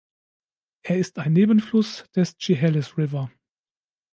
[0.81, 3.29] Er ist ein Nebenfluss des Chehalis River.